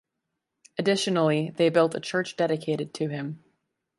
Additionally 0.79 1.51
they 1.57 1.69
built 1.69 1.93
a 1.93 1.99
church 1.99 2.35
dedicated 2.35 2.91
to 2.95 3.07
him. 3.09 3.43